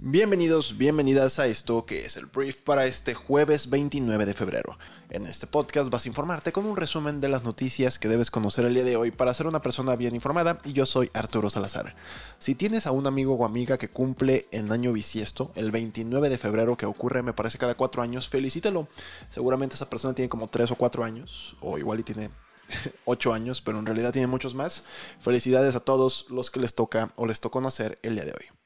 bienvenidos, 0.00 0.78
bienvenidas 0.78 1.38
a 1.40 1.46
esto 1.46 1.84
que 1.84 2.06
es 2.06 2.16
el 2.16 2.26
brief 2.26 2.62
para 2.62 2.86
este 2.86 3.14
jueves 3.14 3.68
29 3.68 4.26
de 4.26 4.34
febrero. 4.34 4.78
En 5.10 5.26
este 5.26 5.46
podcast 5.46 5.90
vas 5.90 6.04
a 6.04 6.08
informarte 6.08 6.52
con 6.52 6.66
un 6.66 6.76
resumen 6.76 7.20
de 7.20 7.28
las 7.28 7.42
noticias 7.42 7.98
que 7.98 8.08
debes 8.08 8.30
conocer 8.30 8.64
el 8.64 8.74
día 8.74 8.84
de 8.84 8.96
hoy 8.96 9.10
para 9.10 9.34
ser 9.34 9.46
una 9.48 9.60
persona 9.60 9.96
bien 9.96 10.14
informada 10.14 10.60
y 10.64 10.72
yo 10.72 10.86
soy 10.86 11.10
Arturo 11.14 11.50
Salazar. 11.50 11.96
Si 12.38 12.54
tienes 12.54 12.86
a 12.86 12.92
un 12.92 13.06
amigo 13.06 13.34
o 13.34 13.44
amiga 13.44 13.76
que 13.76 13.90
cumple 13.90 14.46
en 14.52 14.70
año 14.70 14.92
bisiesto, 14.92 15.50
el 15.56 15.72
29 15.72 16.28
de 16.28 16.38
febrero 16.38 16.76
que 16.76 16.86
ocurre 16.86 17.22
me 17.22 17.32
parece 17.32 17.58
cada 17.58 17.74
cuatro 17.74 18.00
años, 18.02 18.28
felicítalo. 18.28 18.88
Seguramente 19.28 19.74
esa 19.74 19.90
persona 19.90 20.14
tiene 20.14 20.28
como 20.28 20.48
tres 20.48 20.70
o 20.70 20.76
cuatro 20.76 21.02
años 21.02 21.56
o 21.60 21.76
igual 21.76 22.00
y 22.00 22.04
tiene 22.04 22.30
8 23.04 23.32
años, 23.32 23.62
pero 23.62 23.78
en 23.78 23.86
realidad 23.86 24.12
tiene 24.12 24.28
muchos 24.28 24.54
más. 24.54 24.84
Felicidades 25.20 25.74
a 25.74 25.80
todos 25.80 26.26
los 26.28 26.50
que 26.50 26.60
les 26.60 26.74
toca 26.74 27.12
o 27.16 27.26
les 27.26 27.40
tocó 27.40 27.60
nacer 27.60 27.98
el 28.02 28.14
día 28.14 28.24
de 28.24 28.32
hoy. 28.32 28.57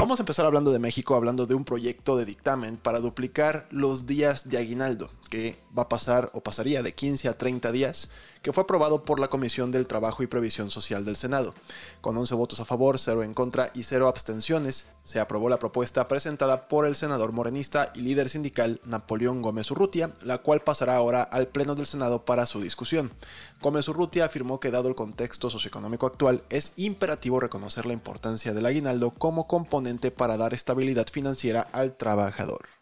Vamos 0.00 0.18
a 0.18 0.22
empezar 0.22 0.46
hablando 0.46 0.72
de 0.72 0.78
México, 0.78 1.14
hablando 1.14 1.44
de 1.44 1.54
un 1.54 1.66
proyecto 1.66 2.16
de 2.16 2.24
dictamen 2.24 2.78
para 2.78 3.00
duplicar 3.00 3.68
los 3.70 4.06
días 4.06 4.48
de 4.48 4.56
aguinaldo, 4.56 5.10
que 5.30 5.56
va 5.76 5.84
a 5.84 5.88
pasar 5.88 6.30
o 6.34 6.42
pasaría 6.42 6.82
de 6.82 6.92
15 6.92 7.28
a 7.28 7.38
30 7.38 7.72
días 7.72 8.10
que 8.42 8.52
fue 8.52 8.62
aprobado 8.62 9.04
por 9.04 9.20
la 9.20 9.28
Comisión 9.28 9.70
del 9.70 9.86
Trabajo 9.86 10.22
y 10.22 10.26
Previsión 10.26 10.70
Social 10.70 11.04
del 11.04 11.16
Senado. 11.16 11.54
Con 12.00 12.16
11 12.16 12.34
votos 12.34 12.60
a 12.60 12.64
favor, 12.64 12.98
0 12.98 13.22
en 13.22 13.34
contra 13.34 13.70
y 13.74 13.82
0 13.82 14.08
abstenciones, 14.08 14.86
se 15.04 15.20
aprobó 15.20 15.48
la 15.48 15.58
propuesta 15.58 16.08
presentada 16.08 16.68
por 16.68 16.86
el 16.86 16.96
senador 16.96 17.32
morenista 17.32 17.92
y 17.94 18.00
líder 18.00 18.28
sindical 18.28 18.80
Napoleón 18.84 19.42
Gómez 19.42 19.70
Urrutia, 19.70 20.12
la 20.22 20.38
cual 20.38 20.62
pasará 20.62 20.96
ahora 20.96 21.22
al 21.22 21.48
Pleno 21.48 21.74
del 21.74 21.86
Senado 21.86 22.24
para 22.24 22.46
su 22.46 22.60
discusión. 22.60 23.12
Gómez 23.60 23.88
Urrutia 23.88 24.24
afirmó 24.24 24.58
que 24.58 24.70
dado 24.70 24.88
el 24.88 24.94
contexto 24.94 25.50
socioeconómico 25.50 26.06
actual, 26.06 26.42
es 26.48 26.72
imperativo 26.76 27.40
reconocer 27.40 27.84
la 27.84 27.92
importancia 27.92 28.54
del 28.54 28.66
aguinaldo 28.66 29.10
como 29.10 29.46
componente 29.46 30.10
para 30.10 30.36
dar 30.36 30.54
estabilidad 30.54 31.08
financiera 31.08 31.60
al 31.72 31.96
trabajador. 31.96 32.79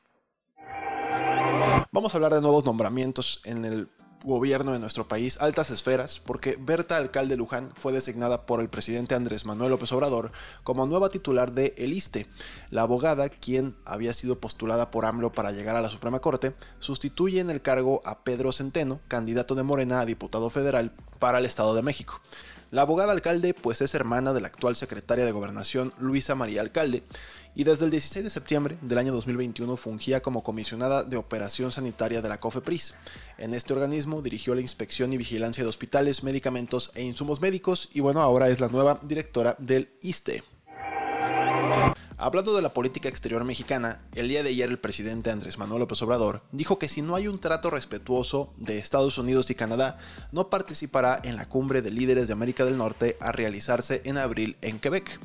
Vamos 1.98 2.14
a 2.14 2.18
hablar 2.18 2.32
de 2.32 2.40
nuevos 2.40 2.64
nombramientos 2.64 3.40
en 3.44 3.64
el 3.64 3.88
gobierno 4.22 4.70
de 4.70 4.78
nuestro 4.78 5.08
país 5.08 5.36
altas 5.40 5.70
esferas 5.70 6.20
porque 6.24 6.56
Berta 6.56 6.96
Alcalde 6.96 7.36
Luján 7.36 7.72
fue 7.74 7.92
designada 7.92 8.46
por 8.46 8.60
el 8.60 8.68
presidente 8.68 9.16
Andrés 9.16 9.44
Manuel 9.44 9.70
López 9.70 9.90
Obrador 9.90 10.30
como 10.62 10.86
nueva 10.86 11.08
titular 11.08 11.50
de 11.50 11.74
El 11.76 11.92
ISTE. 11.92 12.28
La 12.70 12.82
abogada, 12.82 13.28
quien 13.28 13.74
había 13.84 14.14
sido 14.14 14.38
postulada 14.38 14.92
por 14.92 15.06
AMLO 15.06 15.32
para 15.32 15.50
llegar 15.50 15.74
a 15.74 15.80
la 15.80 15.90
Suprema 15.90 16.20
Corte, 16.20 16.54
sustituye 16.78 17.40
en 17.40 17.50
el 17.50 17.62
cargo 17.62 18.00
a 18.04 18.22
Pedro 18.22 18.52
Centeno, 18.52 19.00
candidato 19.08 19.56
de 19.56 19.64
Morena 19.64 19.98
a 19.98 20.06
diputado 20.06 20.50
federal 20.50 20.92
para 21.18 21.40
el 21.40 21.46
Estado 21.46 21.74
de 21.74 21.82
México. 21.82 22.20
La 22.70 22.82
abogada 22.82 23.12
alcalde 23.12 23.54
pues 23.54 23.80
es 23.80 23.94
hermana 23.94 24.34
de 24.34 24.42
la 24.42 24.48
actual 24.48 24.76
secretaria 24.76 25.24
de 25.24 25.32
Gobernación 25.32 25.94
Luisa 25.98 26.34
María 26.34 26.60
Alcalde 26.60 27.02
y 27.54 27.64
desde 27.64 27.86
el 27.86 27.90
16 27.90 28.24
de 28.24 28.30
septiembre 28.30 28.76
del 28.82 28.98
año 28.98 29.12
2021 29.14 29.74
fungía 29.78 30.20
como 30.20 30.42
comisionada 30.42 31.02
de 31.02 31.16
operación 31.16 31.72
sanitaria 31.72 32.20
de 32.20 32.28
la 32.28 32.38
COFEPRIS. 32.38 32.94
En 33.38 33.54
este 33.54 33.72
organismo 33.72 34.20
dirigió 34.20 34.54
la 34.54 34.60
inspección 34.60 35.14
y 35.14 35.16
vigilancia 35.16 35.64
de 35.64 35.70
hospitales, 35.70 36.22
medicamentos 36.22 36.90
e 36.94 37.02
insumos 37.02 37.40
médicos 37.40 37.88
y 37.94 38.00
bueno, 38.00 38.20
ahora 38.20 38.50
es 38.50 38.60
la 38.60 38.68
nueva 38.68 39.00
directora 39.02 39.56
del 39.58 39.88
ISTE. 40.02 40.44
Hablando 42.20 42.52
de 42.56 42.62
la 42.62 42.74
política 42.74 43.08
exterior 43.08 43.44
mexicana, 43.44 44.02
el 44.16 44.28
día 44.28 44.42
de 44.42 44.48
ayer 44.48 44.68
el 44.68 44.80
presidente 44.80 45.30
Andrés 45.30 45.56
Manuel 45.56 45.78
López 45.78 46.02
Obrador 46.02 46.42
dijo 46.50 46.76
que 46.76 46.88
si 46.88 47.00
no 47.00 47.14
hay 47.14 47.28
un 47.28 47.38
trato 47.38 47.70
respetuoso 47.70 48.52
de 48.56 48.78
Estados 48.78 49.18
Unidos 49.18 49.50
y 49.50 49.54
Canadá, 49.54 49.98
no 50.32 50.50
participará 50.50 51.20
en 51.22 51.36
la 51.36 51.44
cumbre 51.44 51.80
de 51.80 51.92
líderes 51.92 52.26
de 52.26 52.32
América 52.32 52.64
del 52.64 52.76
Norte 52.76 53.16
a 53.20 53.30
realizarse 53.30 54.02
en 54.04 54.18
abril 54.18 54.56
en 54.62 54.80
Quebec. 54.80 55.20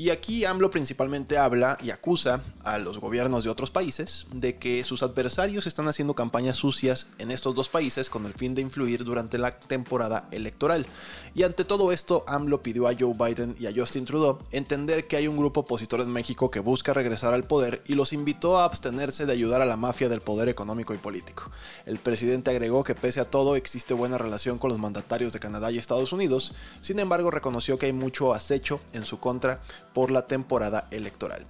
Y 0.00 0.10
aquí 0.10 0.44
AMLO 0.44 0.70
principalmente 0.70 1.38
habla 1.38 1.76
y 1.82 1.90
acusa 1.90 2.40
a 2.62 2.78
los 2.78 3.00
gobiernos 3.00 3.42
de 3.42 3.50
otros 3.50 3.72
países 3.72 4.28
de 4.32 4.56
que 4.56 4.84
sus 4.84 5.02
adversarios 5.02 5.66
están 5.66 5.88
haciendo 5.88 6.14
campañas 6.14 6.54
sucias 6.54 7.08
en 7.18 7.32
estos 7.32 7.56
dos 7.56 7.68
países 7.68 8.08
con 8.08 8.24
el 8.24 8.32
fin 8.32 8.54
de 8.54 8.62
influir 8.62 9.02
durante 9.02 9.38
la 9.38 9.58
temporada 9.58 10.28
electoral. 10.30 10.86
Y 11.34 11.42
ante 11.42 11.64
todo 11.64 11.90
esto, 11.90 12.22
AMLO 12.28 12.62
pidió 12.62 12.86
a 12.86 12.94
Joe 12.96 13.12
Biden 13.12 13.56
y 13.58 13.66
a 13.66 13.72
Justin 13.74 14.04
Trudeau 14.04 14.38
entender 14.52 15.08
que 15.08 15.16
hay 15.16 15.26
un 15.26 15.36
grupo 15.36 15.60
opositor 15.60 16.00
en 16.00 16.12
México 16.12 16.48
que 16.48 16.60
busca 16.60 16.94
regresar 16.94 17.34
al 17.34 17.48
poder 17.48 17.82
y 17.88 17.94
los 17.94 18.12
invitó 18.12 18.56
a 18.56 18.66
abstenerse 18.66 19.26
de 19.26 19.32
ayudar 19.32 19.62
a 19.62 19.66
la 19.66 19.76
mafia 19.76 20.08
del 20.08 20.20
poder 20.20 20.48
económico 20.48 20.94
y 20.94 20.98
político. 20.98 21.50
El 21.86 21.98
presidente 21.98 22.52
agregó 22.52 22.84
que 22.84 22.94
pese 22.94 23.18
a 23.18 23.28
todo 23.28 23.56
existe 23.56 23.94
buena 23.94 24.16
relación 24.16 24.58
con 24.58 24.70
los 24.70 24.78
mandatarios 24.78 25.32
de 25.32 25.40
Canadá 25.40 25.72
y 25.72 25.78
Estados 25.78 26.12
Unidos, 26.12 26.54
sin 26.80 27.00
embargo 27.00 27.32
reconoció 27.32 27.80
que 27.80 27.86
hay 27.86 27.92
mucho 27.92 28.32
acecho 28.32 28.80
en 28.92 29.04
su 29.04 29.18
contra 29.18 29.60
por 29.98 30.12
la 30.12 30.28
temporada 30.28 30.86
electoral. 30.92 31.44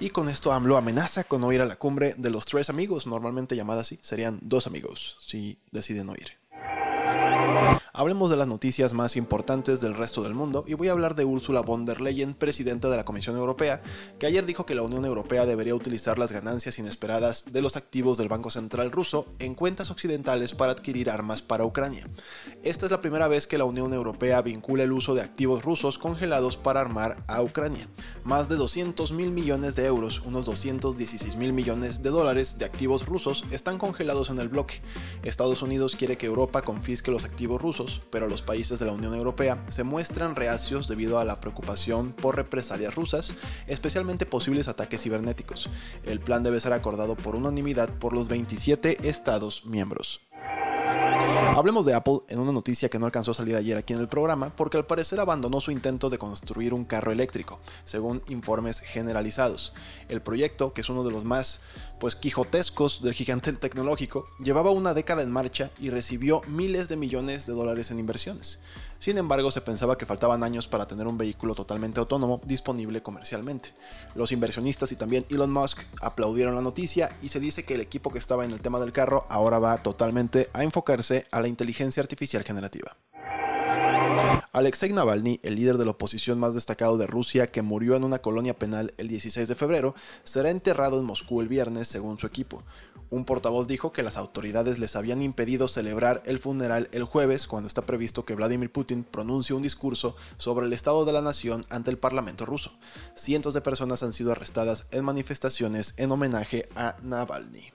Y 0.00 0.08
con 0.08 0.30
esto 0.30 0.50
AMLO 0.50 0.78
amenaza 0.78 1.24
con 1.24 1.42
no 1.42 1.52
ir 1.52 1.60
a 1.60 1.66
la 1.66 1.76
cumbre 1.76 2.14
de 2.16 2.30
los 2.30 2.46
tres 2.46 2.70
amigos, 2.70 3.06
normalmente 3.06 3.54
llamada 3.54 3.82
así, 3.82 3.98
serían 4.00 4.38
dos 4.40 4.66
amigos 4.66 5.18
si 5.20 5.58
deciden 5.72 6.06
no 6.06 6.14
ir. 6.14 6.41
Hablemos 7.94 8.30
de 8.30 8.38
las 8.38 8.48
noticias 8.48 8.94
más 8.94 9.16
importantes 9.16 9.82
del 9.82 9.92
resto 9.92 10.22
del 10.22 10.32
mundo 10.32 10.64
y 10.66 10.72
voy 10.72 10.88
a 10.88 10.92
hablar 10.92 11.14
de 11.14 11.26
Ursula 11.26 11.60
von 11.60 11.84
der 11.84 12.00
Leyen, 12.00 12.32
presidenta 12.32 12.88
de 12.88 12.96
la 12.96 13.04
Comisión 13.04 13.36
Europea, 13.36 13.82
que 14.18 14.24
ayer 14.24 14.46
dijo 14.46 14.64
que 14.64 14.74
la 14.74 14.80
Unión 14.80 15.04
Europea 15.04 15.44
debería 15.44 15.74
utilizar 15.74 16.18
las 16.18 16.32
ganancias 16.32 16.78
inesperadas 16.78 17.52
de 17.52 17.60
los 17.60 17.76
activos 17.76 18.16
del 18.16 18.30
Banco 18.30 18.48
Central 18.48 18.92
ruso 18.92 19.26
en 19.40 19.54
cuentas 19.54 19.90
occidentales 19.90 20.54
para 20.54 20.72
adquirir 20.72 21.10
armas 21.10 21.42
para 21.42 21.66
Ucrania. 21.66 22.08
Esta 22.62 22.86
es 22.86 22.92
la 22.92 23.02
primera 23.02 23.28
vez 23.28 23.46
que 23.46 23.58
la 23.58 23.64
Unión 23.64 23.92
Europea 23.92 24.40
vincula 24.40 24.84
el 24.84 24.92
uso 24.92 25.14
de 25.14 25.20
activos 25.20 25.62
rusos 25.62 25.98
congelados 25.98 26.56
para 26.56 26.80
armar 26.80 27.22
a 27.28 27.42
Ucrania. 27.42 27.90
Más 28.24 28.48
de 28.48 28.56
200 28.56 29.12
mil 29.12 29.32
millones 29.32 29.76
de 29.76 29.84
euros, 29.84 30.22
unos 30.24 30.46
216 30.46 31.36
mil 31.36 31.52
millones 31.52 32.02
de 32.02 32.08
dólares 32.08 32.56
de 32.56 32.64
activos 32.64 33.04
rusos 33.04 33.44
están 33.50 33.76
congelados 33.76 34.30
en 34.30 34.38
el 34.38 34.48
bloque. 34.48 34.80
Estados 35.24 35.60
Unidos 35.60 35.94
quiere 35.94 36.16
que 36.16 36.24
Europa 36.24 36.62
confisque 36.62 37.10
los 37.10 37.26
activos 37.26 37.60
rusos 37.60 37.81
pero 38.10 38.28
los 38.28 38.42
países 38.42 38.78
de 38.78 38.86
la 38.86 38.92
Unión 38.92 39.14
Europea 39.14 39.64
se 39.68 39.84
muestran 39.84 40.34
reacios 40.34 40.88
debido 40.88 41.18
a 41.18 41.24
la 41.24 41.40
preocupación 41.40 42.12
por 42.12 42.36
represalias 42.36 42.94
rusas, 42.94 43.34
especialmente 43.66 44.26
posibles 44.26 44.68
ataques 44.68 45.02
cibernéticos. 45.02 45.68
El 46.04 46.20
plan 46.20 46.42
debe 46.42 46.60
ser 46.60 46.72
acordado 46.72 47.16
por 47.16 47.36
unanimidad 47.36 47.88
por 47.98 48.12
los 48.12 48.28
27 48.28 49.08
Estados 49.08 49.66
miembros. 49.66 50.20
Hablemos 51.54 51.84
de 51.84 51.92
Apple 51.92 52.20
en 52.28 52.38
una 52.38 52.50
noticia 52.50 52.88
que 52.88 52.98
no 52.98 53.04
alcanzó 53.04 53.32
a 53.32 53.34
salir 53.34 53.56
ayer 53.56 53.76
aquí 53.76 53.92
en 53.92 54.00
el 54.00 54.08
programa 54.08 54.56
porque 54.56 54.78
al 54.78 54.86
parecer 54.86 55.20
abandonó 55.20 55.60
su 55.60 55.70
intento 55.70 56.08
de 56.08 56.16
construir 56.16 56.72
un 56.72 56.86
carro 56.86 57.12
eléctrico, 57.12 57.60
según 57.84 58.22
informes 58.28 58.80
generalizados. 58.80 59.74
El 60.08 60.22
proyecto, 60.22 60.72
que 60.72 60.80
es 60.80 60.88
uno 60.88 61.04
de 61.04 61.10
los 61.10 61.24
más 61.24 61.60
pues 62.00 62.16
quijotescos 62.16 63.02
del 63.02 63.12
gigante 63.12 63.52
tecnológico, 63.52 64.26
llevaba 64.42 64.70
una 64.70 64.94
década 64.94 65.22
en 65.22 65.30
marcha 65.30 65.70
y 65.78 65.90
recibió 65.90 66.40
miles 66.48 66.88
de 66.88 66.96
millones 66.96 67.44
de 67.44 67.52
dólares 67.52 67.90
en 67.90 67.98
inversiones. 67.98 68.60
Sin 69.02 69.18
embargo, 69.18 69.50
se 69.50 69.60
pensaba 69.60 69.98
que 69.98 70.06
faltaban 70.06 70.44
años 70.44 70.68
para 70.68 70.86
tener 70.86 71.08
un 71.08 71.18
vehículo 71.18 71.56
totalmente 71.56 71.98
autónomo 71.98 72.40
disponible 72.44 73.02
comercialmente. 73.02 73.70
Los 74.14 74.30
inversionistas 74.30 74.92
y 74.92 74.94
también 74.94 75.26
Elon 75.28 75.52
Musk 75.52 75.80
aplaudieron 76.00 76.54
la 76.54 76.60
noticia 76.60 77.10
y 77.20 77.28
se 77.28 77.40
dice 77.40 77.64
que 77.64 77.74
el 77.74 77.80
equipo 77.80 78.12
que 78.12 78.20
estaba 78.20 78.44
en 78.44 78.52
el 78.52 78.60
tema 78.60 78.78
del 78.78 78.92
carro 78.92 79.26
ahora 79.28 79.58
va 79.58 79.78
totalmente 79.78 80.50
a 80.52 80.62
enfocarse 80.62 81.26
a 81.32 81.40
la 81.40 81.48
inteligencia 81.48 82.00
artificial 82.00 82.44
generativa. 82.44 82.96
Alexei 84.52 84.92
Navalny, 84.92 85.40
el 85.42 85.56
líder 85.56 85.78
de 85.78 85.84
la 85.84 85.92
oposición 85.92 86.38
más 86.38 86.54
destacado 86.54 86.98
de 86.98 87.06
Rusia 87.06 87.50
que 87.50 87.62
murió 87.62 87.96
en 87.96 88.04
una 88.04 88.20
colonia 88.20 88.58
penal 88.58 88.92
el 88.98 89.08
16 89.08 89.48
de 89.48 89.54
febrero, 89.54 89.94
será 90.24 90.50
enterrado 90.50 90.98
en 90.98 91.06
Moscú 91.06 91.40
el 91.40 91.48
viernes 91.48 91.88
según 91.88 92.18
su 92.18 92.26
equipo. 92.26 92.62
Un 93.10 93.24
portavoz 93.24 93.66
dijo 93.66 93.92
que 93.92 94.02
las 94.02 94.16
autoridades 94.16 94.78
les 94.78 94.96
habían 94.96 95.22
impedido 95.22 95.68
celebrar 95.68 96.22
el 96.26 96.38
funeral 96.38 96.88
el 96.92 97.04
jueves 97.04 97.46
cuando 97.46 97.68
está 97.68 97.86
previsto 97.86 98.24
que 98.24 98.34
Vladimir 98.34 98.70
Putin 98.70 99.04
pronuncie 99.04 99.54
un 99.54 99.62
discurso 99.62 100.16
sobre 100.36 100.66
el 100.66 100.72
estado 100.72 101.04
de 101.04 101.12
la 101.12 101.22
nación 101.22 101.64
ante 101.68 101.90
el 101.90 101.98
Parlamento 101.98 102.46
ruso. 102.46 102.72
Cientos 103.14 103.54
de 103.54 103.60
personas 103.60 104.02
han 104.02 104.12
sido 104.12 104.32
arrestadas 104.32 104.86
en 104.90 105.04
manifestaciones 105.04 105.94
en 105.96 106.10
homenaje 106.10 106.68
a 106.74 106.96
Navalny. 107.02 107.72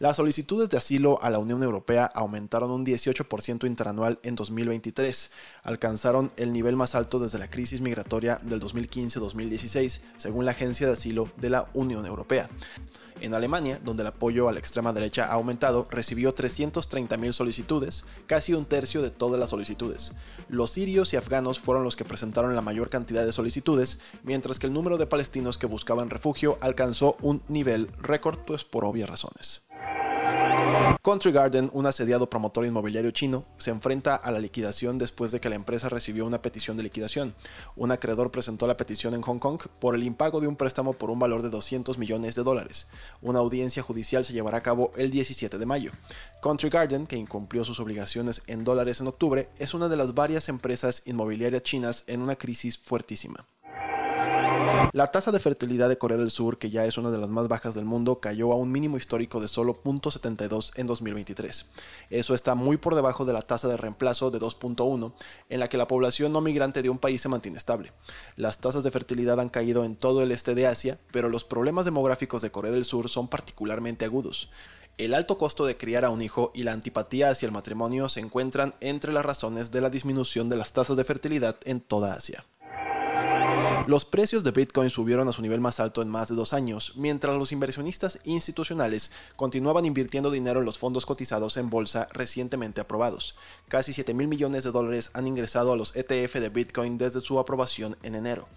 Las 0.00 0.16
solicitudes 0.16 0.68
de 0.68 0.76
asilo 0.76 1.18
a 1.22 1.30
la 1.30 1.38
Unión 1.38 1.62
Europea 1.62 2.04
aumentaron 2.14 2.70
un 2.70 2.84
18% 2.84 3.66
interanual 3.66 4.20
en 4.22 4.34
2023. 4.34 5.30
Alcanzaron 5.62 6.30
el 6.36 6.52
nivel 6.52 6.76
más 6.76 6.94
alto 6.94 7.18
desde 7.18 7.38
la 7.38 7.48
crisis 7.48 7.80
migratoria 7.80 8.38
del 8.42 8.60
2015-2016, 8.60 10.00
según 10.16 10.44
la 10.44 10.50
Agencia 10.52 10.86
de 10.86 10.92
Asilo 10.92 11.30
de 11.38 11.50
la 11.50 11.70
Unión 11.72 12.04
Europea. 12.04 12.48
En 13.20 13.32
Alemania, 13.32 13.80
donde 13.82 14.02
el 14.02 14.08
apoyo 14.08 14.48
a 14.48 14.52
la 14.52 14.58
extrema 14.58 14.92
derecha 14.92 15.24
ha 15.26 15.32
aumentado, 15.32 15.86
recibió 15.90 16.34
330.000 16.34 17.32
solicitudes, 17.32 18.04
casi 18.26 18.52
un 18.52 18.66
tercio 18.66 19.00
de 19.00 19.10
todas 19.10 19.40
las 19.40 19.50
solicitudes. 19.50 20.12
Los 20.50 20.72
sirios 20.72 21.14
y 21.14 21.16
afganos 21.16 21.58
fueron 21.58 21.82
los 21.82 21.96
que 21.96 22.04
presentaron 22.04 22.54
la 22.54 22.60
mayor 22.60 22.90
cantidad 22.90 23.24
de 23.24 23.32
solicitudes, 23.32 24.00
mientras 24.22 24.58
que 24.58 24.66
el 24.66 24.74
número 24.74 24.98
de 24.98 25.06
palestinos 25.06 25.56
que 25.56 25.66
buscaban 25.66 26.10
refugio 26.10 26.58
alcanzó 26.60 27.16
un 27.22 27.42
nivel 27.48 27.90
récord, 28.02 28.38
pues 28.40 28.64
por 28.64 28.84
obvias 28.84 29.08
razones. 29.08 29.62
Country 31.02 31.30
Garden, 31.30 31.70
un 31.72 31.86
asediado 31.86 32.28
promotor 32.28 32.66
inmobiliario 32.66 33.10
chino, 33.10 33.44
se 33.58 33.70
enfrenta 33.70 34.16
a 34.16 34.30
la 34.30 34.40
liquidación 34.40 34.98
después 34.98 35.32
de 35.32 35.40
que 35.40 35.48
la 35.48 35.54
empresa 35.54 35.88
recibió 35.88 36.26
una 36.26 36.42
petición 36.42 36.76
de 36.76 36.82
liquidación. 36.82 37.34
Un 37.76 37.92
acreedor 37.92 38.30
presentó 38.30 38.66
la 38.66 38.76
petición 38.76 39.14
en 39.14 39.22
Hong 39.22 39.38
Kong 39.38 39.60
por 39.78 39.94
el 39.94 40.02
impago 40.02 40.40
de 40.40 40.48
un 40.48 40.56
préstamo 40.56 40.94
por 40.94 41.10
un 41.10 41.18
valor 41.18 41.42
de 41.42 41.50
200 41.50 41.96
millones 41.98 42.34
de 42.34 42.42
dólares. 42.42 42.88
Una 43.22 43.38
audiencia 43.38 43.82
judicial 43.82 44.24
se 44.24 44.32
llevará 44.32 44.58
a 44.58 44.62
cabo 44.62 44.92
el 44.96 45.10
17 45.10 45.58
de 45.58 45.66
mayo. 45.66 45.92
Country 46.42 46.70
Garden, 46.70 47.06
que 47.06 47.16
incumplió 47.16 47.64
sus 47.64 47.80
obligaciones 47.80 48.42
en 48.46 48.64
dólares 48.64 49.00
en 49.00 49.06
octubre, 49.06 49.48
es 49.58 49.74
una 49.74 49.88
de 49.88 49.96
las 49.96 50.14
varias 50.14 50.48
empresas 50.48 51.02
inmobiliarias 51.06 51.62
chinas 51.62 52.04
en 52.06 52.20
una 52.20 52.36
crisis 52.36 52.78
fuertísima. 52.78 53.46
La 54.92 55.12
tasa 55.12 55.30
de 55.30 55.40
fertilidad 55.40 55.88
de 55.88 55.98
Corea 55.98 56.16
del 56.16 56.30
Sur, 56.30 56.58
que 56.58 56.70
ya 56.70 56.86
es 56.86 56.96
una 56.96 57.10
de 57.10 57.18
las 57.18 57.28
más 57.28 57.48
bajas 57.48 57.74
del 57.74 57.84
mundo, 57.84 58.20
cayó 58.20 58.52
a 58.52 58.56
un 58.56 58.72
mínimo 58.72 58.96
histórico 58.96 59.40
de 59.40 59.48
solo 59.48 59.80
0.72 59.82 60.72
en 60.76 60.86
2023. 60.86 61.66
Eso 62.10 62.34
está 62.34 62.54
muy 62.54 62.76
por 62.76 62.94
debajo 62.94 63.24
de 63.24 63.32
la 63.32 63.42
tasa 63.42 63.68
de 63.68 63.76
reemplazo 63.76 64.30
de 64.30 64.40
2.1, 64.40 65.12
en 65.50 65.60
la 65.60 65.68
que 65.68 65.76
la 65.76 65.86
población 65.86 66.32
no 66.32 66.40
migrante 66.40 66.82
de 66.82 66.88
un 66.88 66.98
país 66.98 67.20
se 67.20 67.28
mantiene 67.28 67.58
estable. 67.58 67.92
Las 68.36 68.58
tasas 68.58 68.84
de 68.84 68.90
fertilidad 68.90 69.38
han 69.38 69.50
caído 69.50 69.84
en 69.84 69.96
todo 69.96 70.22
el 70.22 70.32
este 70.32 70.54
de 70.54 70.66
Asia, 70.66 70.98
pero 71.12 71.28
los 71.28 71.44
problemas 71.44 71.84
demográficos 71.84 72.42
de 72.42 72.50
Corea 72.50 72.72
del 72.72 72.84
Sur 72.84 73.08
son 73.08 73.28
particularmente 73.28 74.04
agudos. 74.04 74.50
El 74.98 75.12
alto 75.12 75.36
costo 75.36 75.66
de 75.66 75.76
criar 75.76 76.06
a 76.06 76.10
un 76.10 76.22
hijo 76.22 76.52
y 76.54 76.62
la 76.62 76.72
antipatía 76.72 77.28
hacia 77.28 77.44
el 77.44 77.52
matrimonio 77.52 78.08
se 78.08 78.20
encuentran 78.20 78.74
entre 78.80 79.12
las 79.12 79.26
razones 79.26 79.70
de 79.70 79.82
la 79.82 79.90
disminución 79.90 80.48
de 80.48 80.56
las 80.56 80.72
tasas 80.72 80.96
de 80.96 81.04
fertilidad 81.04 81.56
en 81.64 81.82
toda 81.82 82.14
Asia. 82.14 82.46
Los 83.86 84.04
precios 84.04 84.42
de 84.42 84.50
Bitcoin 84.50 84.90
subieron 84.90 85.28
a 85.28 85.32
su 85.32 85.42
nivel 85.42 85.60
más 85.60 85.78
alto 85.78 86.02
en 86.02 86.08
más 86.08 86.28
de 86.28 86.34
dos 86.34 86.52
años, 86.52 86.94
mientras 86.96 87.38
los 87.38 87.52
inversionistas 87.52 88.18
institucionales 88.24 89.12
continuaban 89.36 89.84
invirtiendo 89.84 90.32
dinero 90.32 90.58
en 90.58 90.66
los 90.66 90.76
fondos 90.76 91.06
cotizados 91.06 91.56
en 91.56 91.70
bolsa 91.70 92.08
recientemente 92.10 92.80
aprobados. 92.80 93.36
Casi 93.68 93.92
7 93.92 94.12
mil 94.12 94.26
millones 94.26 94.64
de 94.64 94.72
dólares 94.72 95.10
han 95.14 95.28
ingresado 95.28 95.72
a 95.72 95.76
los 95.76 95.94
ETF 95.94 96.34
de 96.34 96.48
Bitcoin 96.48 96.98
desde 96.98 97.20
su 97.20 97.38
aprobación 97.38 97.96
en 98.02 98.16
enero. 98.16 98.48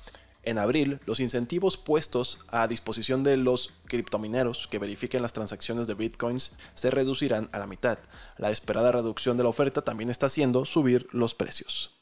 En 0.41 0.57
abril, 0.57 0.99
los 1.05 1.19
incentivos 1.19 1.77
puestos 1.77 2.39
a 2.47 2.67
disposición 2.67 3.23
de 3.23 3.37
los 3.37 3.71
criptomineros 3.85 4.67
que 4.67 4.79
verifiquen 4.79 5.21
las 5.21 5.33
transacciones 5.33 5.85
de 5.85 5.93
bitcoins 5.93 6.55
se 6.73 6.89
reducirán 6.89 7.49
a 7.51 7.59
la 7.59 7.67
mitad. 7.67 7.99
La 8.37 8.49
esperada 8.49 8.91
reducción 8.91 9.37
de 9.37 9.43
la 9.43 9.49
oferta 9.49 9.83
también 9.83 10.09
está 10.09 10.25
haciendo 10.25 10.65
subir 10.65 11.07
los 11.11 11.35
precios. 11.35 11.99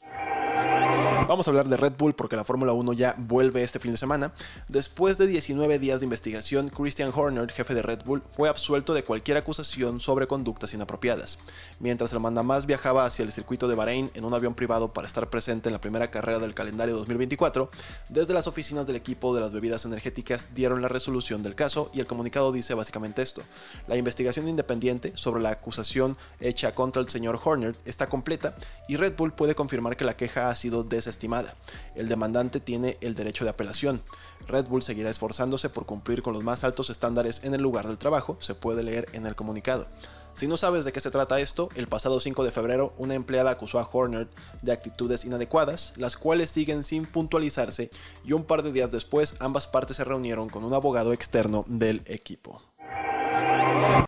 Vamos 1.26 1.46
a 1.46 1.50
hablar 1.50 1.68
de 1.68 1.76
Red 1.76 1.94
Bull 1.98 2.14
porque 2.14 2.36
la 2.36 2.44
Fórmula 2.44 2.72
1 2.72 2.92
ya 2.92 3.14
vuelve 3.18 3.62
este 3.62 3.78
fin 3.78 3.92
de 3.92 3.98
semana. 3.98 4.32
Después 4.68 5.18
de 5.18 5.26
19 5.26 5.78
días 5.78 6.00
de 6.00 6.06
investigación, 6.06 6.68
Christian 6.68 7.12
Horner, 7.14 7.50
jefe 7.50 7.74
de 7.74 7.82
Red 7.82 8.04
Bull, 8.04 8.22
fue 8.30 8.48
absuelto 8.48 8.94
de 8.94 9.02
cualquier 9.02 9.36
acusación 9.36 10.00
sobre 10.00 10.26
conductas 10.26 10.72
inapropiadas. 10.74 11.38
Mientras 11.80 12.12
el 12.12 12.20
mandamás 12.20 12.66
viajaba 12.66 13.04
hacia 13.04 13.24
el 13.24 13.32
circuito 13.32 13.68
de 13.68 13.74
Bahrein 13.74 14.10
en 14.14 14.24
un 14.24 14.32
avión 14.32 14.54
privado 14.54 14.92
para 14.92 15.06
estar 15.06 15.28
presente 15.28 15.68
en 15.68 15.72
la 15.72 15.80
primera 15.80 16.10
carrera 16.10 16.38
del 16.38 16.54
calendario 16.54 16.96
2024, 16.96 17.70
desde 18.08 18.34
las 18.34 18.46
oficinas 18.46 18.86
del 18.86 18.96
equipo 18.96 19.34
de 19.34 19.40
las 19.40 19.52
bebidas 19.52 19.84
energéticas 19.84 20.50
dieron 20.54 20.82
la 20.82 20.88
resolución 20.88 21.42
del 21.42 21.54
caso 21.54 21.90
y 21.92 22.00
el 22.00 22.06
comunicado 22.06 22.52
dice 22.52 22.74
básicamente 22.74 23.22
esto. 23.22 23.42
La 23.86 23.96
investigación 23.96 24.48
independiente 24.48 25.12
sobre 25.14 25.42
la 25.42 25.50
acusación 25.50 26.16
hecha 26.40 26.72
contra 26.72 27.02
el 27.02 27.08
señor 27.08 27.40
Horner 27.42 27.76
está 27.84 28.08
completa 28.08 28.54
y 28.88 28.96
Red 28.96 29.16
Bull 29.16 29.32
puede 29.32 29.54
confirmar 29.54 29.96
que 29.96 30.04
la 30.04 30.16
queja 30.16 30.48
ha 30.48 30.54
sido 30.54 30.84
desestimada. 31.08 31.56
El 31.94 32.08
demandante 32.08 32.60
tiene 32.60 32.98
el 33.00 33.14
derecho 33.14 33.44
de 33.44 33.50
apelación. 33.50 34.02
Red 34.46 34.66
Bull 34.66 34.82
seguirá 34.82 35.10
esforzándose 35.10 35.70
por 35.70 35.86
cumplir 35.86 36.22
con 36.22 36.34
los 36.34 36.42
más 36.42 36.64
altos 36.64 36.90
estándares 36.90 37.42
en 37.44 37.54
el 37.54 37.62
lugar 37.62 37.86
del 37.86 37.98
trabajo, 37.98 38.36
se 38.40 38.54
puede 38.54 38.82
leer 38.82 39.08
en 39.12 39.26
el 39.26 39.34
comunicado. 39.34 39.88
Si 40.34 40.46
no 40.46 40.56
sabes 40.56 40.84
de 40.84 40.92
qué 40.92 41.00
se 41.00 41.10
trata 41.10 41.40
esto, 41.40 41.68
el 41.74 41.88
pasado 41.88 42.20
5 42.20 42.44
de 42.44 42.52
febrero 42.52 42.92
una 42.96 43.14
empleada 43.14 43.50
acusó 43.50 43.80
a 43.80 43.88
Horner 43.90 44.28
de 44.62 44.70
actitudes 44.70 45.24
inadecuadas, 45.24 45.94
las 45.96 46.16
cuales 46.16 46.50
siguen 46.50 46.84
sin 46.84 47.06
puntualizarse 47.06 47.90
y 48.24 48.34
un 48.34 48.44
par 48.44 48.62
de 48.62 48.70
días 48.70 48.90
después 48.90 49.34
ambas 49.40 49.66
partes 49.66 49.96
se 49.96 50.04
reunieron 50.04 50.48
con 50.48 50.62
un 50.62 50.74
abogado 50.74 51.12
externo 51.12 51.64
del 51.66 52.02
equipo. 52.06 52.67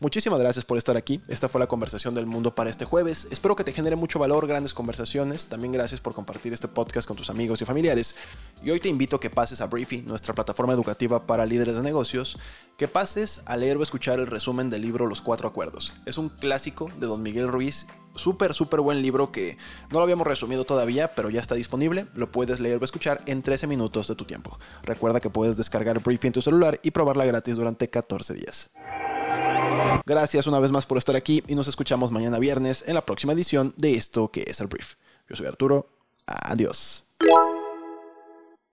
Muchísimas 0.00 0.40
gracias 0.40 0.64
por 0.64 0.78
estar 0.78 0.96
aquí. 0.96 1.20
Esta 1.28 1.48
fue 1.48 1.60
la 1.60 1.66
conversación 1.66 2.14
del 2.14 2.26
mundo 2.26 2.54
para 2.54 2.70
este 2.70 2.84
jueves. 2.84 3.28
Espero 3.30 3.54
que 3.54 3.64
te 3.64 3.72
genere 3.72 3.96
mucho 3.96 4.18
valor, 4.18 4.46
grandes 4.46 4.74
conversaciones. 4.74 5.46
También 5.46 5.72
gracias 5.72 6.00
por 6.00 6.14
compartir 6.14 6.52
este 6.52 6.68
podcast 6.68 7.06
con 7.06 7.16
tus 7.16 7.30
amigos 7.30 7.60
y 7.60 7.64
familiares. 7.64 8.16
Y 8.62 8.70
hoy 8.70 8.80
te 8.80 8.88
invito 8.88 9.16
a 9.16 9.20
que 9.20 9.30
pases 9.30 9.60
a 9.60 9.66
Briefy, 9.66 10.02
nuestra 10.02 10.34
plataforma 10.34 10.72
educativa 10.72 11.26
para 11.26 11.46
líderes 11.46 11.76
de 11.76 11.82
negocios, 11.82 12.38
que 12.76 12.88
pases 12.88 13.42
a 13.46 13.56
leer 13.56 13.76
o 13.76 13.82
escuchar 13.82 14.18
el 14.18 14.26
resumen 14.26 14.70
del 14.70 14.82
libro 14.82 15.06
Los 15.06 15.20
Cuatro 15.20 15.48
Acuerdos. 15.48 15.94
Es 16.06 16.18
un 16.18 16.28
clásico 16.28 16.90
de 16.98 17.06
Don 17.06 17.22
Miguel 17.22 17.48
Ruiz 17.48 17.86
súper, 18.16 18.54
súper 18.54 18.80
buen 18.80 19.02
libro 19.02 19.32
que 19.32 19.56
no 19.90 19.98
lo 19.98 20.04
habíamos 20.04 20.26
resumido 20.26 20.64
todavía, 20.64 21.14
pero 21.14 21.30
ya 21.30 21.40
está 21.40 21.54
disponible. 21.54 22.06
Lo 22.14 22.30
puedes 22.30 22.60
leer 22.60 22.80
o 22.80 22.84
escuchar 22.84 23.22
en 23.26 23.42
13 23.42 23.66
minutos 23.66 24.08
de 24.08 24.14
tu 24.14 24.24
tiempo. 24.24 24.58
Recuerda 24.82 25.20
que 25.20 25.30
puedes 25.30 25.56
descargar 25.56 26.02
Briefy 26.02 26.28
en 26.28 26.32
tu 26.32 26.42
celular 26.42 26.80
y 26.82 26.90
probarla 26.90 27.24
gratis 27.24 27.56
durante 27.56 27.88
14 27.88 28.34
días. 28.34 28.70
Gracias 30.06 30.46
una 30.46 30.58
vez 30.58 30.70
más 30.70 30.86
por 30.86 30.98
estar 30.98 31.16
aquí 31.16 31.42
y 31.46 31.54
nos 31.54 31.68
escuchamos 31.68 32.10
mañana 32.10 32.38
viernes 32.38 32.84
en 32.86 32.94
la 32.94 33.04
próxima 33.04 33.32
edición 33.32 33.74
de 33.76 33.94
esto 33.94 34.28
que 34.28 34.44
es 34.46 34.60
el 34.60 34.66
brief. 34.66 34.94
Yo 35.28 35.36
soy 35.36 35.46
Arturo. 35.46 35.86
Adiós. 36.26 37.04